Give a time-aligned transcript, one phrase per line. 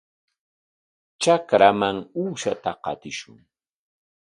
[1.21, 3.39] Trakraman uushata qatishun.